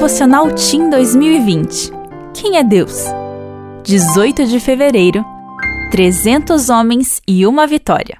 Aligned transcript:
Devocional 0.00 0.46
Team 0.54 0.88
2020. 0.88 1.90
Quem 2.32 2.56
é 2.56 2.64
Deus? 2.64 3.04
18 3.84 4.46
de 4.46 4.58
fevereiro. 4.58 5.22
300 5.90 6.70
homens 6.70 7.20
e 7.28 7.46
uma 7.46 7.66
vitória. 7.66 8.18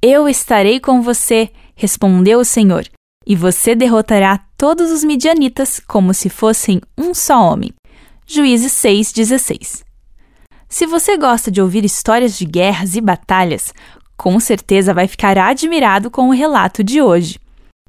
Eu 0.00 0.28
estarei 0.28 0.78
com 0.78 1.02
você, 1.02 1.50
respondeu 1.74 2.38
o 2.38 2.44
Senhor, 2.44 2.86
e 3.26 3.34
você 3.34 3.74
derrotará 3.74 4.38
todos 4.56 4.92
os 4.92 5.02
midianitas 5.02 5.80
como 5.80 6.14
se 6.14 6.28
fossem 6.28 6.80
um 6.96 7.12
só 7.12 7.40
homem. 7.42 7.74
Juízes 8.24 8.70
6:16. 8.70 9.82
Se 10.68 10.86
você 10.86 11.16
gosta 11.16 11.50
de 11.50 11.60
ouvir 11.60 11.84
histórias 11.84 12.38
de 12.38 12.44
guerras 12.44 12.94
e 12.94 13.00
batalhas, 13.00 13.74
com 14.16 14.38
certeza 14.38 14.94
vai 14.94 15.08
ficar 15.08 15.36
admirado 15.38 16.08
com 16.08 16.28
o 16.28 16.32
relato 16.32 16.84
de 16.84 17.02
hoje. 17.02 17.36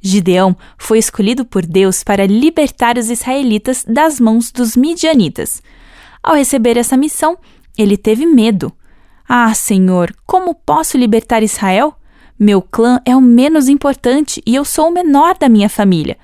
Gideão 0.02 0.56
foi 0.78 0.98
escolhido 0.98 1.46
por 1.46 1.66
Deus 1.66 2.04
para 2.04 2.26
libertar 2.26 2.98
os 2.98 3.10
israelitas 3.10 3.84
das 3.84 4.20
mãos 4.20 4.52
dos 4.52 4.76
midianitas. 4.76 5.62
Ao 6.24 6.36
receber 6.36 6.78
essa 6.78 6.98
missão, 6.98 7.38
ele 7.78 7.98
teve 7.98 8.26
medo. 8.26 8.72
Ah, 9.28 9.54
Senhor, 9.54 10.14
como 10.26 10.56
posso 10.56 10.98
libertar 10.98 11.44
Israel? 11.44 11.96
Meu 12.38 12.62
clã 12.62 13.02
é 13.06 13.16
o 13.16 13.22
menos 13.22 13.68
importante 13.68 14.42
e 14.46 14.56
eu 14.56 14.64
sou 14.64 14.88
o 14.88 14.94
menor 14.94 15.38
da 15.38 15.50
minha 15.50 15.70
família. 15.70 16.18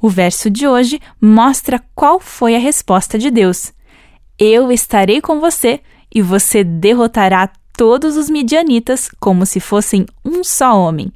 O 0.00 0.08
verso 0.08 0.48
de 0.48 0.66
hoje 0.66 1.00
mostra 1.20 1.82
qual 1.94 2.20
foi 2.20 2.54
a 2.54 2.58
resposta 2.58 3.18
de 3.18 3.30
Deus. 3.30 3.72
Eu 4.38 4.70
estarei 4.70 5.20
com 5.20 5.40
você 5.40 5.80
e 6.14 6.22
você 6.22 6.62
derrotará 6.62 7.50
todos 7.76 8.16
os 8.16 8.30
midianitas 8.30 9.10
como 9.18 9.44
se 9.44 9.60
fossem 9.60 10.06
um 10.24 10.44
só 10.44 10.78
homem. 10.78 11.12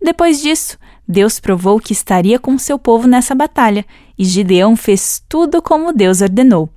Depois 0.00 0.40
disso, 0.40 0.78
Deus 1.06 1.38
provou 1.38 1.80
que 1.80 1.92
estaria 1.92 2.38
com 2.38 2.58
seu 2.58 2.78
povo 2.78 3.06
nessa 3.06 3.34
batalha, 3.34 3.84
e 4.18 4.24
Gideão 4.24 4.76
fez 4.76 5.22
tudo 5.28 5.62
como 5.62 5.92
Deus 5.92 6.20
ordenou. 6.20 6.68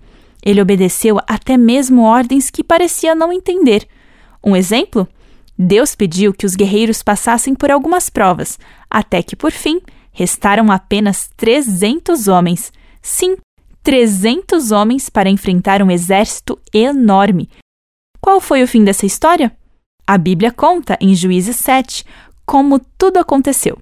Ele 0.43 0.61
obedeceu 0.61 1.19
até 1.27 1.57
mesmo 1.57 2.03
ordens 2.03 2.49
que 2.49 2.63
parecia 2.63 3.13
não 3.15 3.31
entender. 3.31 3.87
Um 4.43 4.55
exemplo? 4.55 5.07
Deus 5.57 5.95
pediu 5.95 6.33
que 6.33 6.45
os 6.45 6.55
guerreiros 6.55 7.03
passassem 7.03 7.53
por 7.53 7.69
algumas 7.69 8.09
provas, 8.09 8.57
até 8.89 9.21
que, 9.21 9.35
por 9.35 9.51
fim, 9.51 9.81
restaram 10.11 10.71
apenas 10.71 11.29
300 11.35 12.27
homens. 12.29 12.71
Sim, 13.01 13.35
300 13.83 14.71
homens 14.71 15.09
para 15.09 15.29
enfrentar 15.29 15.81
um 15.81 15.91
exército 15.91 16.57
enorme. 16.73 17.49
Qual 18.21 18.39
foi 18.39 18.63
o 18.63 18.67
fim 18.67 18.83
dessa 18.83 19.05
história? 19.05 19.51
A 20.07 20.17
Bíblia 20.17 20.51
conta, 20.51 20.97
em 20.99 21.13
Juízes 21.13 21.57
7, 21.57 22.05
como 22.49 22.79
tudo 22.97 23.19
aconteceu. 23.19 23.77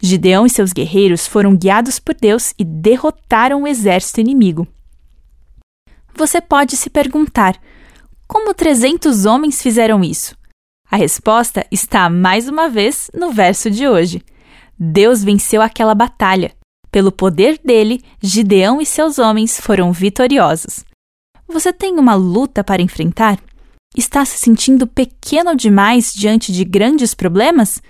Gideão 0.00 0.46
e 0.46 0.50
seus 0.50 0.72
guerreiros 0.72 1.26
foram 1.26 1.54
guiados 1.54 1.98
por 1.98 2.14
Deus 2.14 2.54
e 2.58 2.64
derrotaram 2.64 3.64
o 3.64 3.68
exército 3.68 4.22
inimigo. 4.22 4.66
Você 6.14 6.40
pode 6.40 6.78
se 6.78 6.88
perguntar: 6.88 7.60
como 8.26 8.54
300 8.54 9.26
homens 9.26 9.60
fizeram 9.60 10.02
isso? 10.02 10.34
A 10.90 10.96
resposta 10.96 11.66
está 11.70 12.08
mais 12.08 12.48
uma 12.48 12.70
vez 12.70 13.10
no 13.12 13.32
verso 13.32 13.70
de 13.70 13.86
hoje. 13.86 14.22
Deus 14.78 15.22
venceu 15.22 15.60
aquela 15.60 15.94
batalha. 15.94 16.54
Pelo 16.90 17.12
poder 17.12 17.60
dele, 17.62 18.02
Gideão 18.22 18.80
e 18.80 18.86
seus 18.86 19.18
homens 19.18 19.60
foram 19.60 19.92
vitoriosos. 19.92 20.86
Você 21.46 21.70
tem 21.70 21.98
uma 21.98 22.14
luta 22.14 22.64
para 22.64 22.80
enfrentar? 22.80 23.38
Está 23.94 24.24
se 24.24 24.38
sentindo 24.38 24.86
pequeno 24.86 25.54
demais 25.54 26.14
diante 26.14 26.50
de 26.50 26.64
grandes 26.64 27.12
problemas? 27.12 27.82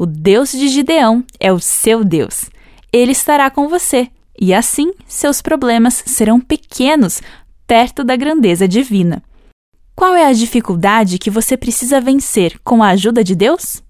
O 0.00 0.06
Deus 0.06 0.52
de 0.52 0.66
Gideão 0.68 1.22
é 1.38 1.52
o 1.52 1.60
seu 1.60 2.02
Deus. 2.02 2.46
Ele 2.90 3.12
estará 3.12 3.50
com 3.50 3.68
você, 3.68 4.08
e 4.40 4.54
assim 4.54 4.94
seus 5.06 5.42
problemas 5.42 6.02
serão 6.06 6.40
pequenos 6.40 7.20
perto 7.66 8.02
da 8.02 8.16
grandeza 8.16 8.66
divina. 8.66 9.22
Qual 9.94 10.14
é 10.14 10.24
a 10.24 10.32
dificuldade 10.32 11.18
que 11.18 11.28
você 11.28 11.54
precisa 11.54 12.00
vencer 12.00 12.58
com 12.64 12.82
a 12.82 12.88
ajuda 12.88 13.22
de 13.22 13.34
Deus? 13.34 13.82